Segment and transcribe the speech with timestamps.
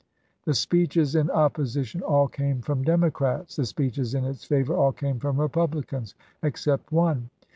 [0.45, 5.19] The speeches in opposition all came from Democrats; the speeches in its favor all came
[5.19, 7.29] from Republicans, except one.